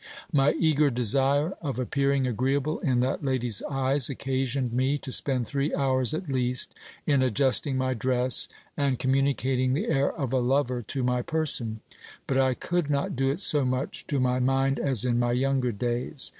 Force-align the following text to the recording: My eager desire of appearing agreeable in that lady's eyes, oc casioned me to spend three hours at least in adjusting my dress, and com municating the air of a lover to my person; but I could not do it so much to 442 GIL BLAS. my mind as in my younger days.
My 0.31 0.53
eager 0.53 0.89
desire 0.89 1.53
of 1.61 1.77
appearing 1.77 2.25
agreeable 2.25 2.79
in 2.79 3.01
that 3.01 3.23
lady's 3.23 3.61
eyes, 3.69 4.09
oc 4.09 4.17
casioned 4.17 4.71
me 4.71 4.97
to 4.97 5.11
spend 5.11 5.45
three 5.45 5.75
hours 5.75 6.15
at 6.15 6.27
least 6.27 6.73
in 7.05 7.21
adjusting 7.21 7.77
my 7.77 7.93
dress, 7.93 8.49
and 8.75 8.97
com 8.97 9.13
municating 9.13 9.75
the 9.75 9.85
air 9.89 10.11
of 10.11 10.33
a 10.33 10.39
lover 10.39 10.81
to 10.81 11.03
my 11.03 11.21
person; 11.21 11.81
but 12.25 12.39
I 12.39 12.55
could 12.55 12.89
not 12.89 13.15
do 13.15 13.29
it 13.29 13.41
so 13.41 13.63
much 13.63 14.07
to 14.07 14.17
442 14.17 14.17
GIL 14.17 14.19
BLAS. 14.23 14.27
my 14.31 14.39
mind 14.39 14.79
as 14.91 15.05
in 15.05 15.19
my 15.19 15.33
younger 15.33 15.71
days. 15.71 16.29